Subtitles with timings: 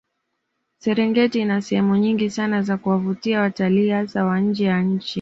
[0.79, 5.09] Serengeti ina sehemu nyingi sana za kuwavutia watalii hasa wa nje ya nchi